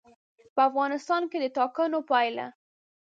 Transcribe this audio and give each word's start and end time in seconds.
په 0.55 0.61
افغانستان 0.69 1.21
کې 1.31 1.37
د 1.43 1.45
ټاکنو 1.57 1.99
پایله. 2.09 2.47